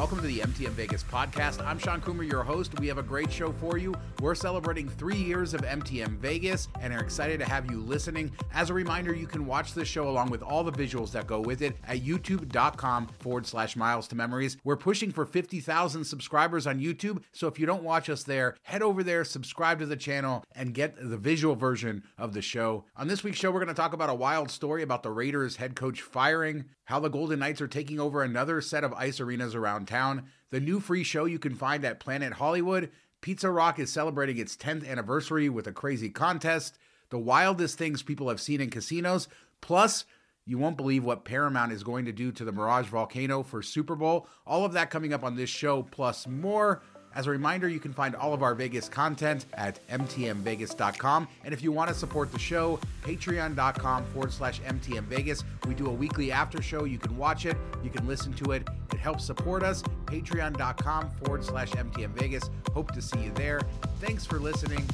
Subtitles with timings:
[0.00, 1.60] welcome the MTM Vegas podcast.
[1.66, 2.78] I'm Sean Coomer, your host.
[2.78, 3.92] We have a great show for you.
[4.20, 8.30] We're celebrating three years of MTM Vegas and are excited to have you listening.
[8.54, 11.40] As a reminder, you can watch this show along with all the visuals that go
[11.40, 14.56] with it at youtube.com forward slash miles to memories.
[14.62, 18.82] We're pushing for 50,000 subscribers on YouTube, so if you don't watch us there, head
[18.82, 22.84] over there, subscribe to the channel, and get the visual version of the show.
[22.96, 25.56] On this week's show, we're going to talk about a wild story about the Raiders
[25.56, 29.54] head coach firing, how the Golden Knights are taking over another set of ice arenas
[29.54, 30.19] around town,
[30.50, 32.90] the new free show you can find at Planet Hollywood.
[33.20, 36.78] Pizza Rock is celebrating its 10th anniversary with a crazy contest,
[37.10, 39.28] the wildest things people have seen in casinos,
[39.60, 40.04] plus
[40.46, 43.94] you won't believe what Paramount is going to do to the Mirage Volcano for Super
[43.94, 44.26] Bowl.
[44.46, 46.82] All of that coming up on this show, plus more.
[47.14, 51.28] As a reminder, you can find all of our Vegas content at mtmvegas.com.
[51.44, 55.42] And if you want to support the show, patreon.com forward slash mtmvegas.
[55.66, 56.84] We do a weekly after show.
[56.84, 58.68] You can watch it, you can listen to it.
[58.92, 59.82] It helps support us.
[60.06, 62.48] Patreon.com forward slash mtmvegas.
[62.72, 63.60] Hope to see you there.
[64.00, 64.84] Thanks for listening.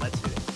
[0.00, 0.53] Let's hit it.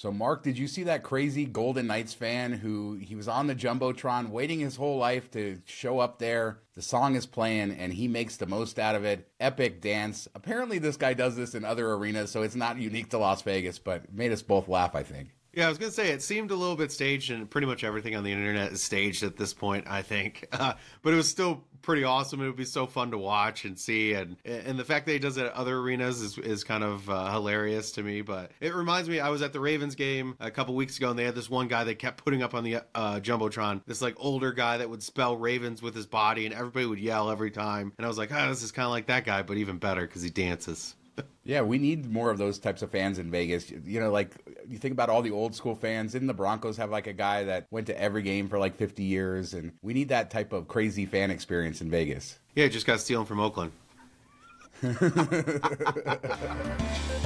[0.00, 3.54] So, Mark, did you see that crazy Golden Knights fan who he was on the
[3.54, 6.60] Jumbotron waiting his whole life to show up there?
[6.72, 9.28] The song is playing and he makes the most out of it.
[9.38, 10.26] Epic dance.
[10.34, 13.78] Apparently, this guy does this in other arenas, so it's not unique to Las Vegas,
[13.78, 15.34] but made us both laugh, I think.
[15.52, 18.14] Yeah, I was gonna say it seemed a little bit staged, and pretty much everything
[18.14, 19.86] on the internet is staged at this point.
[19.88, 22.40] I think, uh, but it was still pretty awesome.
[22.40, 25.18] It would be so fun to watch and see, and and the fact that he
[25.18, 28.20] does it at other arenas is is kind of uh, hilarious to me.
[28.22, 31.18] But it reminds me, I was at the Ravens game a couple weeks ago, and
[31.18, 34.14] they had this one guy that kept putting up on the uh, jumbotron, this like
[34.18, 37.92] older guy that would spell Ravens with his body, and everybody would yell every time.
[37.98, 39.78] And I was like, ah, oh, this is kind of like that guy, but even
[39.78, 40.94] better because he dances.
[41.44, 43.70] Yeah, we need more of those types of fans in Vegas.
[43.70, 44.34] You know, like
[44.68, 46.12] you think about all the old school fans.
[46.12, 49.02] Didn't the Broncos have like a guy that went to every game for like 50
[49.02, 49.54] years?
[49.54, 52.38] And we need that type of crazy fan experience in Vegas.
[52.54, 53.72] Yeah, just got stealing from Oakland.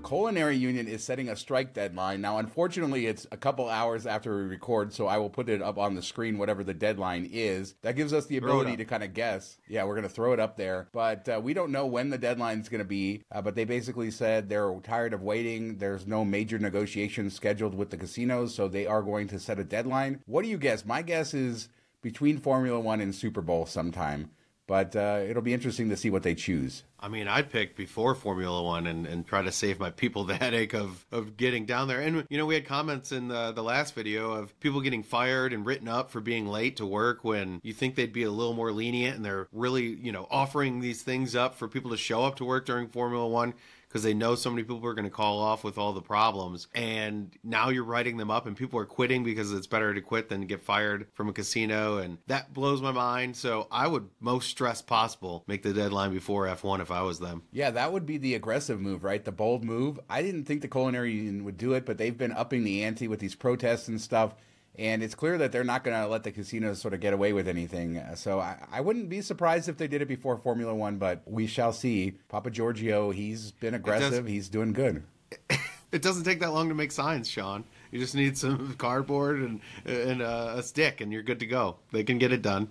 [0.00, 2.20] the Culinary Union is setting a strike deadline.
[2.20, 5.78] Now, unfortunately, it's a couple hours after we record, so I will put it up
[5.78, 7.74] on the screen, whatever the deadline is.
[7.82, 9.58] That gives us the ability to kind of guess.
[9.68, 10.88] Yeah, we're going to throw it up there.
[10.92, 13.22] But uh, we don't know when the deadline is going to be.
[13.30, 15.76] Uh, but they basically said they're tired of waiting.
[15.76, 19.64] There's no major negotiations scheduled with the casinos, so they are going to set a
[19.64, 20.22] deadline.
[20.24, 20.86] What do you guess?
[20.86, 21.68] My guess is
[22.00, 24.30] between Formula One and Super Bowl sometime
[24.70, 26.84] but uh, it'll be interesting to see what they choose.
[27.00, 30.34] I mean, I'd pick before Formula One and, and try to save my people the
[30.36, 32.00] headache of, of getting down there.
[32.00, 35.52] And, you know, we had comments in the, the last video of people getting fired
[35.52, 38.52] and written up for being late to work when you think they'd be a little
[38.52, 42.22] more lenient and they're really, you know, offering these things up for people to show
[42.22, 43.54] up to work during Formula One
[43.90, 46.68] because they know so many people are going to call off with all the problems.
[46.76, 50.28] And now you're writing them up, and people are quitting because it's better to quit
[50.28, 51.98] than to get fired from a casino.
[51.98, 53.36] And that blows my mind.
[53.36, 57.42] So I would, most stress possible, make the deadline before F1 if I was them.
[57.50, 59.24] Yeah, that would be the aggressive move, right?
[59.24, 59.98] The bold move.
[60.08, 63.08] I didn't think the Culinary Union would do it, but they've been upping the ante
[63.08, 64.36] with these protests and stuff
[64.78, 67.32] and it's clear that they're not going to let the casinos sort of get away
[67.32, 68.00] with anything.
[68.14, 71.46] So I, I, wouldn't be surprised if they did it before Formula One, but we
[71.46, 72.18] shall see.
[72.32, 74.26] Pappageorge, he's been aggressive.
[74.26, 75.02] He's doing good.
[75.92, 77.64] It doesn't take that long to make signs, Sean.
[77.90, 81.78] You just need some cardboard and and uh, a stick, and you're good to go.
[81.92, 82.68] They can get it done.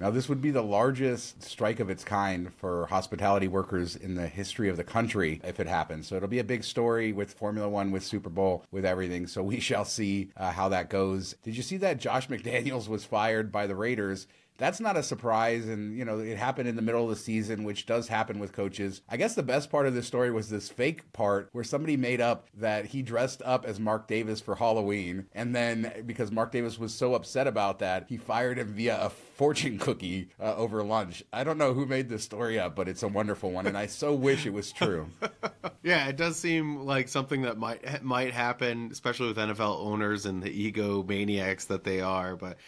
[0.00, 4.28] Now, this would be the largest strike of its kind for hospitality workers in the
[4.28, 6.06] history of the country if it happens.
[6.06, 9.26] So it'll be a big story with Formula One, with Super Bowl, with everything.
[9.26, 11.34] So we shall see uh, how that goes.
[11.42, 14.28] Did you see that Josh McDaniels was fired by the Raiders?
[14.58, 15.66] that's not a surprise.
[15.66, 18.52] And, you know, it happened in the middle of the season, which does happen with
[18.52, 19.00] coaches.
[19.08, 22.20] I guess the best part of this story was this fake part where somebody made
[22.20, 25.28] up that he dressed up as Mark Davis for Halloween.
[25.32, 29.10] And then because Mark Davis was so upset about that, he fired him via a
[29.38, 31.22] fortune cookie uh, over lunch.
[31.32, 33.68] I don't know who made this story up, but it's a wonderful one.
[33.68, 35.08] And I so wish it was true.
[35.84, 40.42] yeah, it does seem like something that might might happen, especially with NFL owners and
[40.42, 42.34] the ego maniacs that they are.
[42.34, 42.58] But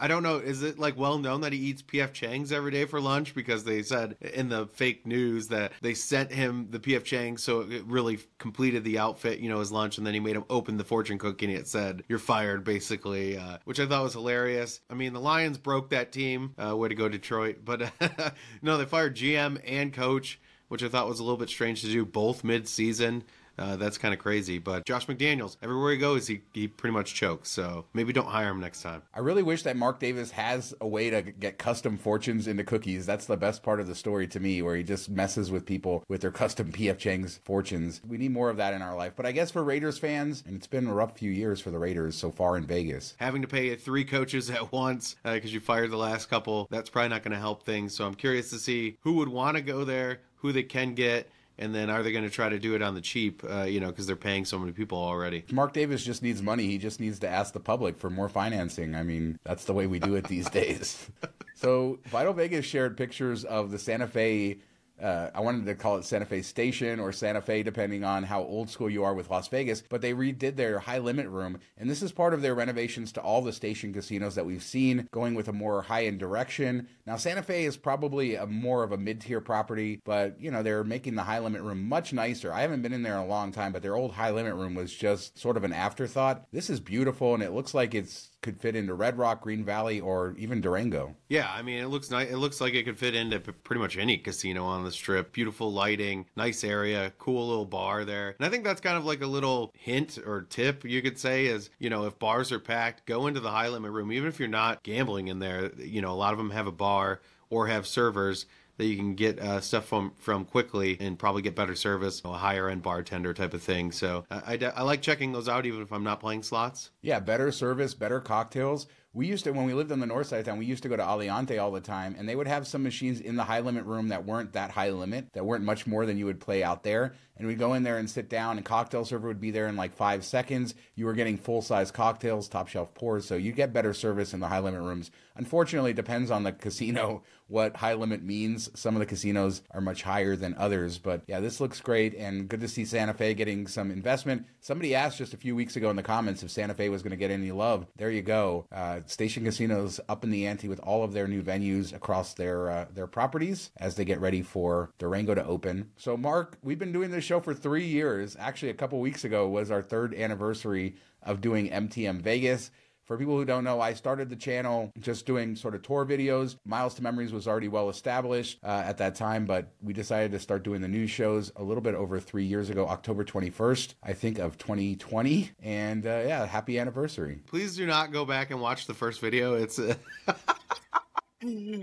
[0.00, 0.36] I don't know.
[0.36, 3.34] Is it like well known that he eats PF Chang's every day for lunch?
[3.34, 7.60] Because they said in the fake news that they sent him the PF Chang, so
[7.60, 10.78] it really completed the outfit, you know, his lunch, and then he made him open
[10.78, 14.80] the fortune cookie and it said, You're fired, basically, uh, which I thought was hilarious.
[14.90, 16.54] I mean, the Lions broke that team.
[16.56, 17.58] Uh, way to go, Detroit.
[17.64, 17.92] But
[18.62, 20.38] no, they fired GM and coach
[20.68, 23.24] which I thought was a little bit strange to do both mid-season.
[23.58, 24.58] Uh, that's kind of crazy.
[24.58, 27.50] But Josh McDaniels, everywhere he goes, he, he pretty much chokes.
[27.50, 29.02] So maybe don't hire him next time.
[29.14, 33.06] I really wish that Mark Davis has a way to get custom fortunes into cookies.
[33.06, 36.04] That's the best part of the story to me, where he just messes with people
[36.08, 38.00] with their custom PF Chang's fortunes.
[38.06, 39.14] We need more of that in our life.
[39.16, 41.78] But I guess for Raiders fans, and it's been a rough few years for the
[41.78, 43.14] Raiders so far in Vegas.
[43.18, 46.90] Having to pay three coaches at once because uh, you fired the last couple, that's
[46.90, 47.94] probably not going to help things.
[47.94, 51.28] So I'm curious to see who would want to go there, who they can get
[51.58, 53.80] and then are they going to try to do it on the cheap uh, you
[53.80, 55.44] know because they're paying so many people already?
[55.50, 56.66] Mark davis just needs money.
[56.66, 58.94] He just needs to ask the public for more financing.
[58.94, 61.08] I mean that's the way we do it these days.
[61.54, 64.58] So vital vegas shared pictures of the santa fe
[65.02, 68.42] uh, I wanted to call it Santa Fe Station or Santa Fe, depending on how
[68.42, 69.82] old school you are with Las Vegas.
[69.88, 73.20] But they redid their high limit room, and this is part of their renovations to
[73.20, 76.88] all the station casinos that we've seen, going with a more high end direction.
[77.06, 80.62] Now, Santa Fe is probably a more of a mid tier property, but you know
[80.62, 82.52] they're making the high limit room much nicer.
[82.52, 84.74] I haven't been in there in a long time, but their old high limit room
[84.74, 86.46] was just sort of an afterthought.
[86.52, 90.00] This is beautiful, and it looks like it's could fit into Red Rock, Green Valley,
[90.00, 91.14] or even Durango.
[91.28, 92.30] Yeah, I mean, it looks nice.
[92.30, 95.32] It looks like it could fit into pretty much any casino on the strip.
[95.32, 98.34] Beautiful lighting, nice area, cool little bar there.
[98.38, 101.46] And I think that's kind of like a little hint or tip you could say
[101.46, 104.38] is, you know, if bars are packed, go into the high limit room, even if
[104.38, 105.72] you're not gambling in there.
[105.76, 107.20] You know, a lot of them have a bar
[107.50, 108.46] or have servers
[108.78, 112.32] that you can get uh, stuff from from quickly and probably get better service, a
[112.32, 113.92] higher end bartender type of thing.
[113.92, 116.90] So I, I, I like checking those out even if I'm not playing slots.
[117.02, 118.86] Yeah, better service, better cocktails
[119.18, 120.88] we used to when we lived on the north side of town we used to
[120.88, 123.60] go to aliante all the time and they would have some machines in the high
[123.60, 126.62] limit room that weren't that high limit that weren't much more than you would play
[126.62, 129.50] out there and we'd go in there and sit down and cocktail server would be
[129.50, 130.74] there in like five seconds.
[130.94, 134.40] You were getting full size cocktails top shelf pours so you get better service in
[134.40, 135.10] the high limit rooms.
[135.36, 138.68] Unfortunately it depends on the casino what high limit means.
[138.78, 142.48] Some of the casinos are much higher than others but yeah this looks great and
[142.48, 144.46] good to see santa fe getting some investment.
[144.60, 147.10] Somebody asked just a few weeks ago in the comments if santa fe was going
[147.10, 147.86] to get any love.
[147.96, 148.66] There you go.
[148.72, 152.70] Uh, Station Casinos up in the ante with all of their new venues across their
[152.70, 155.90] uh, their properties as they get ready for Durango to open.
[155.96, 158.36] So, Mark, we've been doing this show for three years.
[158.40, 162.70] Actually, a couple weeks ago was our third anniversary of doing MTM Vegas.
[163.04, 166.56] For people who don't know, I started the channel just doing sort of tour videos.
[166.66, 170.38] Miles to Memories was already well established uh, at that time, but we decided to
[170.38, 174.12] start doing the news shows a little bit over three years ago, October 21st, I
[174.12, 175.52] think, of 2020.
[175.62, 177.40] And uh, yeah, happy anniversary.
[177.46, 179.54] Please do not go back and watch the first video.
[179.54, 179.78] It's.
[179.78, 179.94] Uh...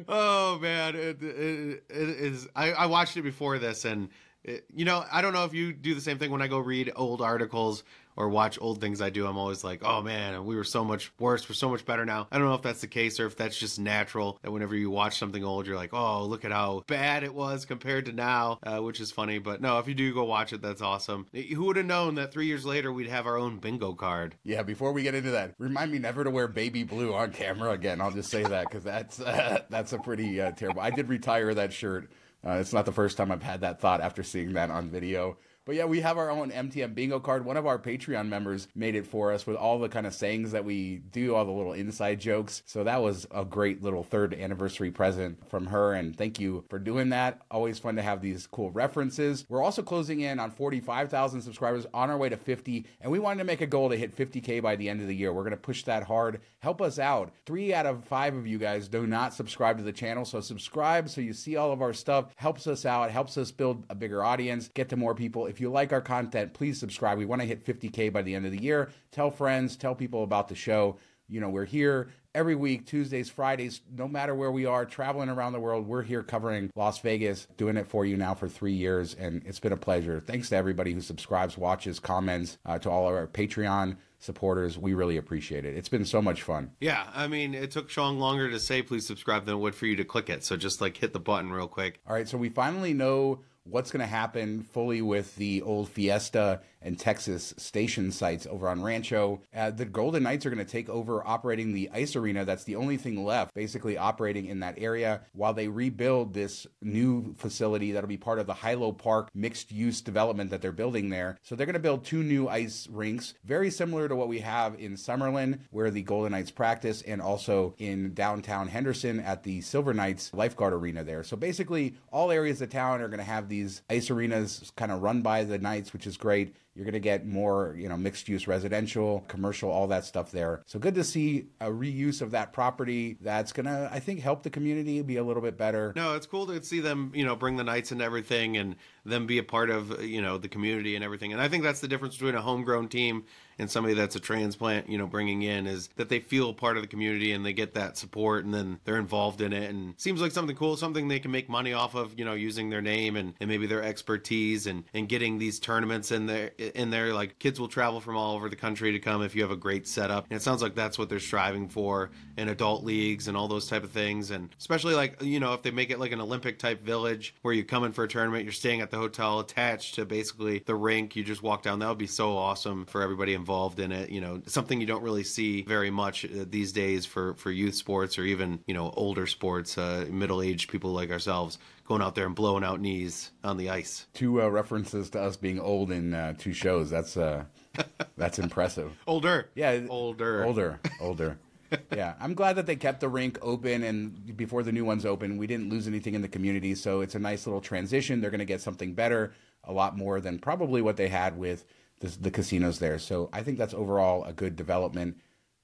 [0.07, 2.47] oh man, it, it, it is.
[2.55, 4.09] I, I watched it before this, and
[4.45, 6.59] it, you know, I don't know if you do the same thing when I go
[6.59, 7.83] read old articles
[8.15, 11.11] or watch old things I do, I'm always like, oh man, we were so much
[11.19, 11.49] worse.
[11.49, 12.27] We're so much better now.
[12.31, 14.89] I don't know if that's the case or if that's just natural that whenever you
[14.89, 18.59] watch something old, you're like, oh, look at how bad it was compared to now,
[18.63, 19.39] uh, which is funny.
[19.39, 21.25] But no, if you do go watch it, that's awesome.
[21.33, 24.35] Who would have known that three years later we'd have our own bingo card?
[24.43, 27.71] Yeah, before we get into that, remind me never to wear baby blue on camera
[27.71, 27.99] again.
[27.99, 30.81] I'll just say that because that's, uh, that's a pretty uh, terrible.
[30.81, 32.09] I did retire that shirt.
[32.45, 35.37] Uh, it's not the first time I've had that thought after seeing that on video.
[35.65, 37.43] But yeah, we have our own MTM bingo card.
[37.43, 40.51] One of our Patreon members made it for us with all the kind of sayings
[40.51, 42.61] that we do, all the little inside jokes.
[42.67, 45.93] So that was a great little third anniversary present from her.
[45.93, 47.41] And thank you for doing that.
[47.49, 49.43] Always fun to have these cool references.
[49.49, 52.85] We're also closing in on 45,000 subscribers on our way to 50.
[53.01, 55.15] And we wanted to make a goal to hit 50K by the end of the
[55.15, 55.33] year.
[55.33, 56.41] We're going to push that hard.
[56.59, 57.31] Help us out.
[57.47, 60.25] Three out of five of you guys do not subscribe to the channel.
[60.25, 62.27] So subscribe so you see all of our stuff.
[62.35, 65.47] Helps us out, helps us build a bigger audience, get to more people.
[65.47, 67.17] If you like our content, please subscribe.
[67.17, 68.89] We want to hit 50K by the end of the year.
[69.11, 70.97] Tell friends, tell people about the show.
[71.27, 75.53] You know, we're here every week, Tuesdays, Fridays, no matter where we are, traveling around
[75.53, 75.87] the world.
[75.87, 79.59] We're here covering Las Vegas, doing it for you now for three years, and it's
[79.59, 80.19] been a pleasure.
[80.19, 84.77] Thanks to everybody who subscribes, watches, comments, uh, to all of our Patreon supporters.
[84.77, 85.75] We really appreciate it.
[85.77, 86.71] It's been so much fun.
[86.79, 89.85] Yeah, I mean, it took Sean longer to say please subscribe than it would for
[89.85, 90.43] you to click it.
[90.43, 92.01] So just like hit the button real quick.
[92.07, 96.61] All right, so we finally know what's going to happen fully with the old Fiesta
[96.85, 99.41] and Texas station sites over on Rancho.
[99.53, 102.45] Uh, the Golden Knights are going to take over operating the ice arena.
[102.45, 107.33] That's the only thing left, basically operating in that area while they rebuild this new
[107.37, 111.37] facility that'll be part of the Hylo Park mixed use development that they're building there.
[111.41, 114.79] So they're going to build two new ice rinks, very similar to what we have
[114.79, 119.93] in Summerlin, where the Golden Knights practice, and also in downtown Henderson at the Silver
[119.93, 121.23] Knights lifeguard arena there.
[121.23, 125.01] So basically, all areas of town are going to have these ice arenas kind of
[125.01, 126.55] run by the Knights, which is great.
[126.75, 130.61] You're going to get more, you know, mixed use residential, commercial, all that stuff there.
[130.65, 133.17] So good to see a reuse of that property.
[133.21, 135.93] That's going to, I think, help the community be a little bit better.
[135.95, 139.27] No, it's cool to see them, you know, bring the Knights and everything and them
[139.27, 141.31] be a part of, uh, you know, the community and everything.
[141.31, 143.25] And I think that's the difference between a homegrown team
[143.57, 146.83] and somebody that's a transplant, you know, bringing in is that they feel part of
[146.83, 150.21] the community and they get that support and then they're involved in it and seems
[150.21, 153.15] like something cool, something they can make money off of, you know, using their name
[153.15, 157.13] and, and maybe their expertise and, and getting these tournaments in there in there.
[157.13, 159.55] Like kids will travel from all over the country to come if you have a
[159.55, 160.25] great setup.
[160.29, 163.67] And it sounds like that's what they're striving for in adult leagues and all those
[163.67, 164.31] type of things.
[164.31, 167.53] And especially like, you know, if they make it like an Olympic type village where
[167.53, 170.75] you come in for a tournament, you're staying at the hotel attached to basically the
[170.75, 171.79] rink, you just walk down.
[171.79, 174.09] That would be so awesome for everybody involved in it.
[174.09, 177.75] You know, something you don't really see very much uh, these days for for youth
[177.75, 182.15] sports or even you know older sports, uh, middle aged people like ourselves going out
[182.15, 184.07] there and blowing out knees on the ice.
[184.13, 186.89] Two uh, references to us being old in uh, two shows.
[186.89, 187.43] That's uh,
[188.17, 188.97] that's impressive.
[189.07, 191.37] older, yeah, older, older, older.
[191.95, 195.37] yeah, I'm glad that they kept the rink open and before the new one's open,
[195.37, 196.75] we didn't lose anything in the community.
[196.75, 198.21] So it's a nice little transition.
[198.21, 201.65] They're going to get something better, a lot more than probably what they had with
[201.99, 202.99] the, the casinos there.
[202.99, 205.17] So I think that's overall a good development.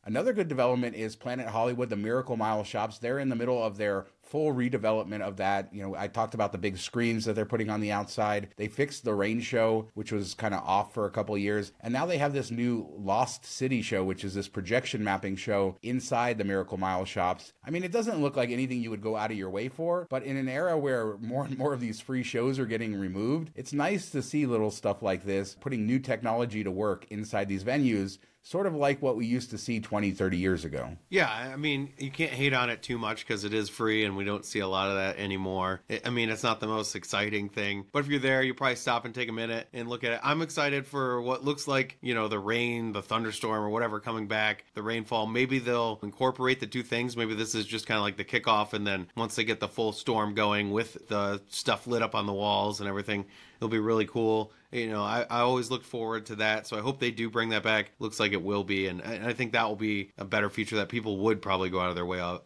[0.03, 2.97] Another good development is Planet Hollywood, the Miracle Mile shops.
[2.97, 5.73] They're in the middle of their full redevelopment of that.
[5.73, 8.47] You know, I talked about the big screens that they're putting on the outside.
[8.55, 11.73] They fixed the rain show, which was kind of off for a couple years.
[11.81, 15.75] And now they have this new Lost City show, which is this projection mapping show
[15.83, 17.51] inside the Miracle Mile shops.
[17.65, 20.07] I mean, it doesn't look like anything you would go out of your way for,
[20.09, 23.51] but in an era where more and more of these free shows are getting removed,
[23.53, 27.65] it's nice to see little stuff like this, putting new technology to work inside these
[27.65, 30.97] venues sort of like what we used to see 20, 30 years ago.
[31.09, 34.17] Yeah, I mean, you can't hate on it too much because it is free and
[34.21, 35.81] we don't see a lot of that anymore.
[36.05, 39.03] I mean, it's not the most exciting thing, but if you're there, you probably stop
[39.03, 40.19] and take a minute and look at it.
[40.23, 44.27] I'm excited for what looks like, you know, the rain, the thunderstorm, or whatever coming
[44.27, 45.25] back, the rainfall.
[45.25, 47.17] Maybe they'll incorporate the two things.
[47.17, 49.67] Maybe this is just kind of like the kickoff, and then once they get the
[49.67, 53.25] full storm going with the stuff lit up on the walls and everything,
[53.61, 56.65] it'll be really cool you know, I, I always look forward to that.
[56.65, 57.91] So I hope they do bring that back.
[57.99, 60.77] Looks like it will be, and, and I think that will be a better feature
[60.77, 62.37] that people would probably go out of their way uh,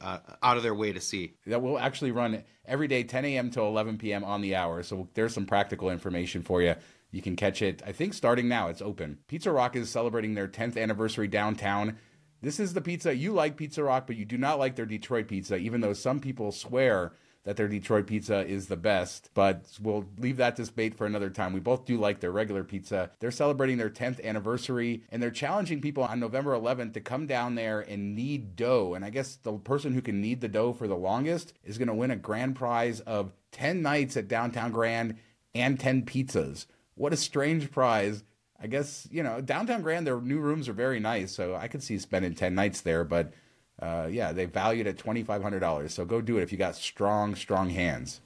[0.41, 1.35] out of their way to see.
[1.45, 3.51] That will actually run every day, 10 a.m.
[3.51, 4.23] to 11 p.m.
[4.23, 4.81] on the hour.
[4.81, 6.75] So there's some practical information for you.
[7.11, 7.83] You can catch it.
[7.85, 9.19] I think starting now, it's open.
[9.27, 11.97] Pizza Rock is celebrating their 10th anniversary downtown.
[12.41, 15.27] This is the pizza you like, Pizza Rock, but you do not like their Detroit
[15.27, 17.13] pizza, even though some people swear
[17.45, 21.53] that their Detroit pizza is the best, but we'll leave that debate for another time.
[21.53, 23.11] We both do like their regular pizza.
[23.19, 27.55] They're celebrating their 10th anniversary and they're challenging people on November 11th to come down
[27.55, 28.95] there and knead dough.
[28.95, 31.87] And I guess the person who can knead the dough for the longest is going
[31.87, 35.15] to win a grand prize of 10 nights at Downtown Grand
[35.53, 36.65] and 10 pizzas.
[36.95, 38.23] What a strange prize.
[38.59, 41.83] I guess, you know, Downtown Grand, their new rooms are very nice, so I could
[41.83, 43.33] see spending 10 nights there, but
[43.81, 45.93] uh, yeah, they valued at twenty five hundred dollars.
[45.93, 48.21] So go do it if you got strong, strong hands.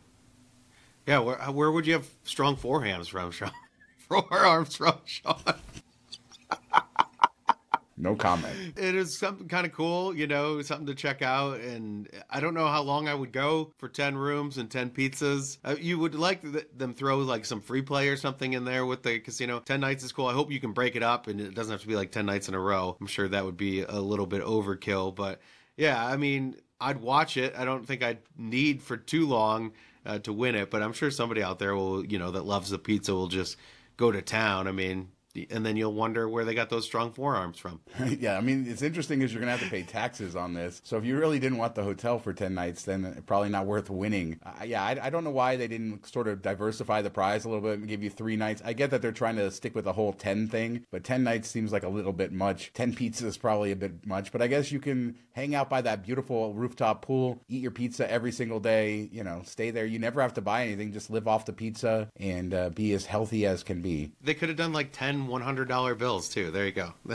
[1.08, 3.52] Yeah, where where would you have strong forehands from, Sean?
[3.98, 5.36] Forearms from, Sean.
[8.00, 8.56] No comment.
[8.78, 11.60] It is something kind of cool, you know, something to check out.
[11.60, 15.58] And I don't know how long I would go for 10 rooms and 10 pizzas.
[15.66, 18.86] Uh, you would like th- them throw like some free play or something in there
[18.86, 19.60] with the casino.
[19.60, 20.28] 10 nights is cool.
[20.28, 22.26] I hope you can break it up and it doesn't have to be like 10
[22.26, 22.96] nights in a row.
[23.02, 25.14] I'm sure that would be a little bit overkill.
[25.14, 25.42] But
[25.76, 27.54] yeah, I mean, I'd watch it.
[27.58, 29.74] I don't think I'd need for too long
[30.06, 32.70] uh, to win it, but I'm sure somebody out there will, you know, that loves
[32.70, 33.58] the pizza will just
[33.98, 34.68] go to town.
[34.68, 35.10] I mean,
[35.50, 37.82] and then you'll wonder where they got those strong forearms from.
[38.20, 40.82] yeah, I mean, it's interesting is you're going to have to pay taxes on this.
[40.84, 43.90] So if you really didn't want the hotel for 10 nights, then probably not worth
[43.90, 44.40] winning.
[44.44, 47.50] Uh, yeah, I, I, don't know why they didn't sort of diversify the prize a
[47.50, 48.62] little bit and give you three nights.
[48.66, 51.50] I get that they're trying to stick with the whole 10 thing, but 10 nights
[51.50, 52.72] seems like a little bit much.
[52.74, 55.82] 10 pizzas is probably a bit much, but I guess you can hang out by
[55.82, 59.86] that beautiful rooftop pool, eat your pizza every single day, you know, stay there.
[59.86, 63.06] You never have to buy anything, just live off the pizza and uh, be as
[63.06, 64.12] healthy as can be.
[64.22, 66.52] They could have done like 10 $100 bills too.
[66.52, 66.94] There you go.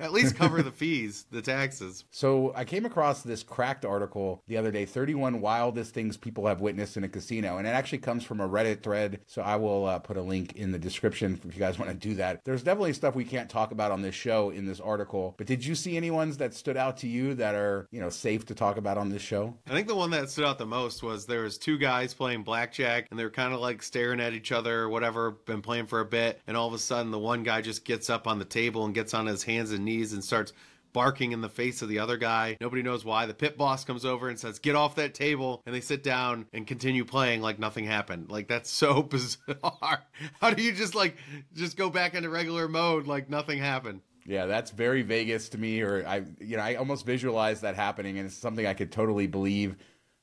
[0.00, 2.04] At least cover the fees, the taxes.
[2.10, 6.60] So I came across this cracked article the other day 31 wildest things people have
[6.60, 7.58] witnessed in a casino.
[7.58, 9.20] And it actually comes from a Reddit thread.
[9.26, 11.96] So I will uh, put a link in the description if you guys want to
[11.96, 12.44] do that.
[12.44, 15.34] There's definitely stuff we can't talk about on this show in this article.
[15.38, 18.10] But did you see any ones that stood out to you that are, you know,
[18.10, 19.54] safe to talk about on this show?
[19.66, 22.42] I think the one that stood out the most was there was two guys playing
[22.42, 26.00] blackjack and they're kind of like staring at each other or whatever, been playing for
[26.00, 26.40] a bit.
[26.46, 28.94] And all of a sudden the one guy just gets up on the table and
[28.94, 30.52] gets on his hands and knees and starts
[30.92, 32.56] barking in the face of the other guy.
[32.60, 33.26] Nobody knows why.
[33.26, 36.46] The pit boss comes over and says, "Get off that table," and they sit down
[36.52, 38.30] and continue playing like nothing happened.
[38.30, 40.04] Like that's so bizarre.
[40.40, 41.16] How do you just like
[41.54, 44.00] just go back into regular mode like nothing happened?
[44.26, 48.18] Yeah, that's very Vegas to me, or I, you know, I almost visualize that happening,
[48.18, 49.76] and it's something I could totally believe.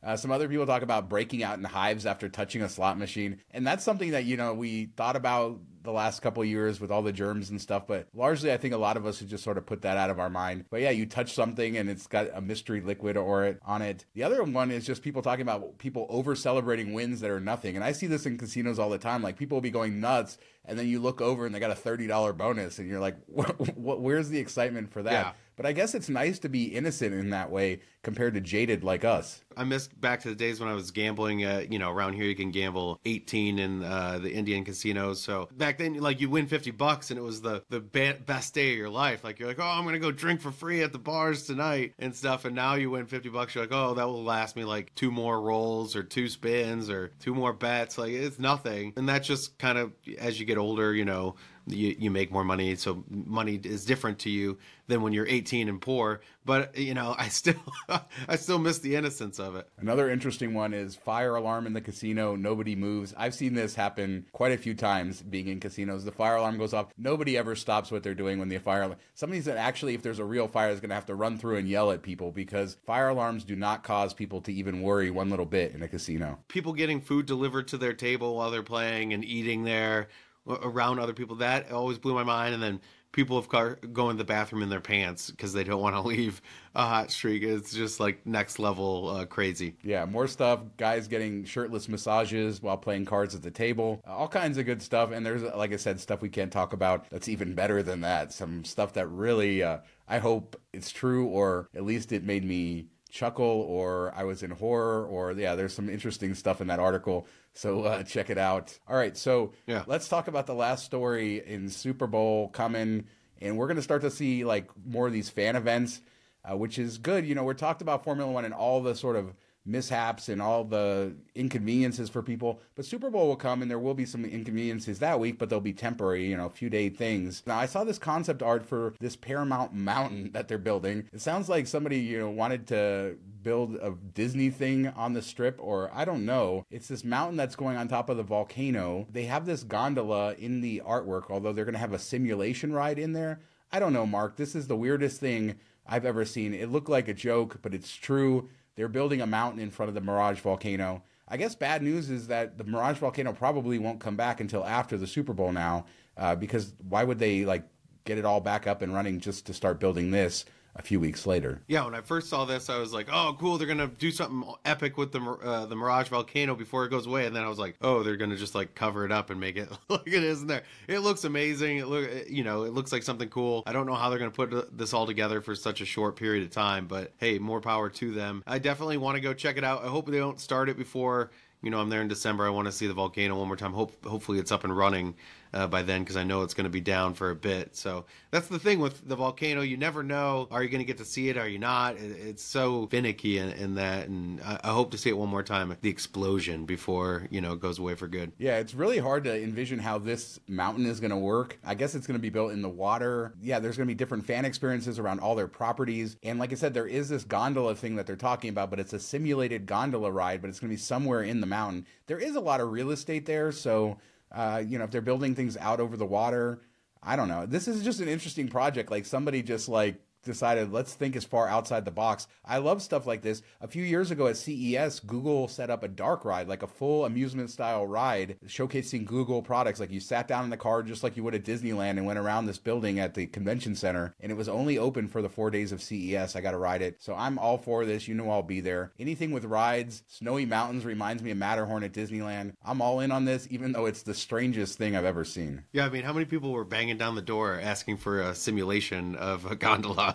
[0.03, 3.41] Uh, some other people talk about breaking out in hives after touching a slot machine,
[3.51, 7.01] and that's something that you know we thought about the last couple years with all
[7.01, 7.87] the germs and stuff.
[7.87, 10.09] But largely, I think a lot of us have just sort of put that out
[10.09, 10.65] of our mind.
[10.69, 14.05] But yeah, you touch something and it's got a mystery liquid or it on it.
[14.13, 17.75] The other one is just people talking about people over celebrating wins that are nothing.
[17.75, 19.21] And I see this in casinos all the time.
[19.21, 21.75] Like people will be going nuts, and then you look over and they got a
[21.75, 25.11] thirty dollar bonus, and you're like, where's the excitement for that?
[25.11, 25.31] Yeah.
[25.55, 29.03] But I guess it's nice to be innocent in that way compared to jaded like
[29.03, 29.43] us.
[29.57, 31.43] I missed back to the days when I was gambling.
[31.43, 35.21] Uh, you know, around here you can gamble 18 in uh, the Indian casinos.
[35.21, 38.53] So back then, like you win 50 bucks and it was the the be- best
[38.53, 39.23] day of your life.
[39.23, 42.15] Like you're like, oh, I'm gonna go drink for free at the bars tonight and
[42.15, 42.45] stuff.
[42.45, 43.55] And now you win 50 bucks.
[43.55, 47.11] You're like, oh, that will last me like two more rolls or two spins or
[47.19, 47.97] two more bets.
[47.97, 48.93] Like it's nothing.
[48.97, 51.35] And that's just kind of as you get older, you know
[51.67, 54.57] you, you make more money so money is different to you
[54.87, 57.55] than when you're 18 and poor but you know i still
[58.27, 59.67] i still miss the innocence of it.
[59.77, 62.35] Another interesting one is fire alarm in the casino.
[62.35, 63.13] Nobody moves.
[63.17, 66.05] I've seen this happen quite a few times being in casinos.
[66.05, 66.87] The fire alarm goes off.
[66.97, 70.19] Nobody ever stops what they're doing when the fire alarm somebody's that actually if there's
[70.19, 72.77] a real fire is going to have to run through and yell at people because
[72.85, 76.37] fire alarms do not cause people to even worry one little bit in a casino.
[76.47, 80.07] People getting food delivered to their table while they're playing and eating there
[80.47, 81.37] around other people.
[81.37, 82.53] That always blew my mind.
[82.53, 85.81] And then people of car- go in the bathroom in their pants because they don't
[85.81, 86.41] want to leave
[86.75, 87.43] a hot streak.
[87.43, 89.77] It's just like next level uh, crazy.
[89.83, 90.59] Yeah, more stuff.
[90.77, 94.01] Guys getting shirtless massages while playing cards at the table.
[94.05, 95.11] All kinds of good stuff.
[95.11, 98.33] And there's, like I said, stuff we can't talk about that's even better than that.
[98.33, 102.87] Some stuff that really, uh, I hope it's true, or at least it made me
[103.15, 107.27] chuckle, or I was in horror, or yeah, there's some interesting stuff in that article
[107.55, 108.77] so uh, check it out.
[108.87, 109.83] All right, so yeah.
[109.87, 113.05] let's talk about the last story in Super Bowl coming,
[113.41, 116.01] and we're going to start to see like more of these fan events,
[116.43, 117.25] uh, which is good.
[117.25, 119.33] You know, we're talked about Formula One and all the sort of
[119.65, 122.61] mishaps and all the inconveniences for people.
[122.75, 125.59] But Super Bowl will come and there will be some inconveniences that week, but they'll
[125.59, 127.43] be temporary, you know, a few day things.
[127.47, 131.09] Now, I saw this concept art for this Paramount Mountain that they're building.
[131.11, 135.59] It sounds like somebody, you know, wanted to build a Disney thing on the strip,
[135.61, 136.65] or I don't know.
[136.71, 139.07] It's this mountain that's going on top of the volcano.
[139.11, 142.99] They have this gondola in the artwork, although they're going to have a simulation ride
[142.99, 143.41] in there.
[143.71, 144.37] I don't know, Mark.
[144.37, 146.53] This is the weirdest thing I've ever seen.
[146.53, 148.49] It looked like a joke, but it's true.
[148.75, 151.03] They're building a mountain in front of the Mirage volcano.
[151.27, 154.97] I guess bad news is that the Mirage volcano probably won't come back until after
[154.97, 155.85] the Super Bowl now,
[156.17, 157.63] uh, because why would they like
[158.03, 160.45] get it all back up and running just to start building this?
[160.75, 161.61] A few weeks later.
[161.67, 163.57] Yeah, when I first saw this, I was like, "Oh, cool!
[163.57, 167.25] They're gonna do something epic with the uh, the Mirage volcano before it goes away."
[167.25, 169.55] And then I was like, "Oh, they're gonna just like cover it up and make
[169.55, 171.77] it look it isn't there." It looks amazing.
[171.77, 173.63] It look, you know, it looks like something cool.
[173.65, 176.43] I don't know how they're gonna put this all together for such a short period
[176.43, 178.43] of time, but hey, more power to them.
[178.45, 179.83] I definitely want to go check it out.
[179.83, 182.45] I hope they don't start it before you know I'm there in December.
[182.45, 183.73] I want to see the volcano one more time.
[183.73, 185.15] Hope hopefully it's up and running
[185.55, 187.75] uh, by then because I know it's going to be down for a bit.
[187.75, 189.61] So that's the thing with the volcano.
[189.61, 190.47] You never know.
[190.51, 191.37] Are you going to get to see it?
[191.37, 191.95] Are you not?
[191.97, 194.07] It's so finicky in, in that.
[194.07, 197.53] And I, I, hope to see it one more time, the explosion before, you know,
[197.53, 198.33] it goes away for good.
[198.37, 201.57] Yeah, it's really hard to envision how this mountain is going to work.
[201.63, 203.33] I guess it's going to be built in the water.
[203.41, 206.17] Yeah, there's going to be different fan experiences around all their properties.
[206.21, 208.93] And like I said, there is this gondola thing that they're talking about, but it's
[208.93, 211.85] a simulated gondola ride, but it's going to be somewhere in the mountain.
[212.07, 213.53] There is a lot of real estate there.
[213.53, 213.97] So
[214.35, 216.61] uh, you know, if they're building things out over the water,
[217.01, 217.45] I don't know.
[217.45, 218.91] This is just an interesting project.
[218.91, 219.95] Like somebody just like
[220.25, 222.27] decided let's think as far outside the box.
[222.43, 223.41] I love stuff like this.
[223.61, 227.05] A few years ago at CES, Google set up a dark ride, like a full
[227.05, 229.79] amusement style ride showcasing Google products.
[229.79, 232.19] Like you sat down in the car just like you would at Disneyland and went
[232.19, 234.13] around this building at the convention center.
[234.19, 236.35] And it was only open for the four days of CES.
[236.35, 237.01] I got to ride it.
[237.01, 238.07] So I'm all for this.
[238.07, 238.91] You know I'll be there.
[238.99, 242.53] Anything with rides, Snowy Mountains reminds me of Matterhorn at Disneyland.
[242.63, 245.63] I'm all in on this, even though it's the strangest thing I've ever seen.
[245.71, 249.15] Yeah, I mean, how many people were banging down the door asking for a simulation
[249.15, 250.14] of a gondola?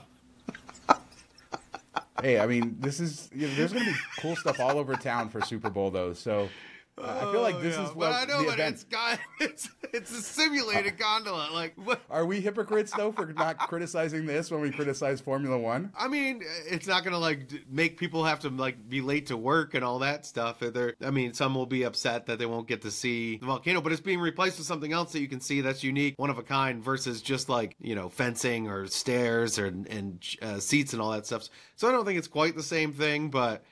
[2.23, 4.95] Hey, I mean, this is you know, there's going to be cool stuff all over
[4.95, 6.13] town for Super Bowl though.
[6.13, 6.49] So
[7.05, 7.89] I feel like this Oh, yeah.
[7.89, 8.75] is what But I know, the but event.
[8.75, 11.49] it's got it's it's a simulated gondola.
[11.53, 12.01] Like what?
[12.11, 15.93] Are we hypocrites though for not criticizing this when we criticize Formula One?
[15.99, 19.75] I mean, it's not gonna like make people have to like be late to work
[19.75, 20.61] and all that stuff.
[20.61, 23.81] They're, I mean, some will be upset that they won't get to see the volcano,
[23.81, 26.39] but it's being replaced with something else that you can see that's unique, one of
[26.39, 31.03] a kind, versus just like you know fencing or stairs or and uh, seats and
[31.03, 31.45] all that stuff.
[31.77, 33.65] So I don't think it's quite the same thing, but.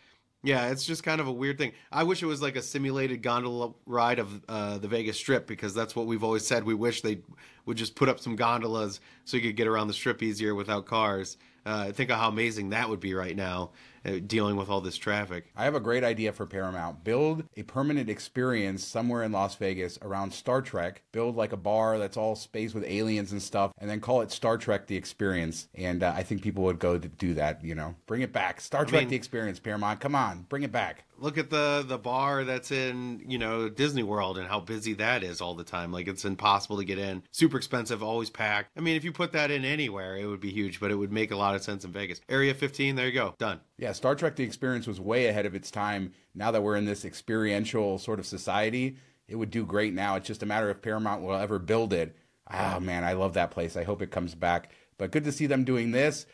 [0.44, 1.72] Yeah, it's just kind of a weird thing.
[1.90, 5.74] I wish it was like a simulated gondola ride of uh, the Vegas Strip because
[5.74, 6.62] that's what we've always said.
[6.62, 7.18] We wish they
[7.66, 10.87] would just put up some gondolas so you could get around the strip easier without
[10.87, 11.38] cars.
[11.68, 13.70] Uh, think of how amazing that would be right now,
[14.07, 15.50] uh, dealing with all this traffic.
[15.54, 17.04] I have a great idea for Paramount.
[17.04, 21.02] Build a permanent experience somewhere in Las Vegas around Star Trek.
[21.12, 24.33] Build like a bar that's all space with aliens and stuff, and then call it
[24.33, 25.68] Star Trek The Experience.
[25.74, 27.94] And uh, I think people would go to do that, you know.
[28.07, 28.61] Bring it back.
[28.62, 30.00] Star Trek mean- The Experience, Paramount.
[30.00, 31.04] Come on, bring it back.
[31.20, 35.24] Look at the the bar that's in you know Disney World and how busy that
[35.24, 35.90] is all the time.
[35.92, 38.70] Like it's impossible to get in, super expensive, always packed.
[38.76, 41.11] I mean, if you put that in anywhere, it would be huge, but it would
[41.11, 42.20] make a lot of sense in Vegas.
[42.28, 43.60] Area 15, there you go, done.
[43.76, 46.12] Yeah, Star Trek The Experience was way ahead of its time.
[46.34, 48.96] Now that we're in this experiential sort of society,
[49.28, 50.16] it would do great now.
[50.16, 52.16] It's just a matter of Paramount will ever build it.
[52.50, 53.76] Ah, man, I love that place.
[53.76, 54.72] I hope it comes back.
[54.96, 56.26] But good to see them doing this.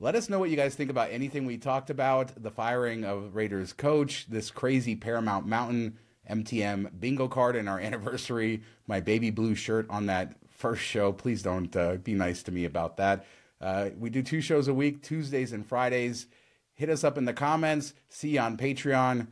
[0.00, 3.36] Let us know what you guys think about anything we talked about the firing of
[3.36, 9.54] Raiders coach, this crazy Paramount Mountain MTM bingo card, and our anniversary, my baby blue
[9.54, 11.12] shirt on that first show.
[11.12, 13.24] Please don't uh, be nice to me about that.
[13.60, 16.26] Uh, we do two shows a week, Tuesdays and Fridays.
[16.74, 17.94] Hit us up in the comments.
[18.08, 19.28] See you on Patreon.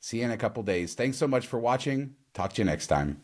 [0.00, 0.94] See you in a couple days.
[0.94, 2.14] Thanks so much for watching.
[2.32, 3.20] Talk to you next time.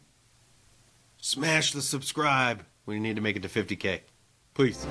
[1.17, 2.65] Smash the subscribe.
[2.85, 4.01] We need to make it to 50k,
[4.55, 4.87] please.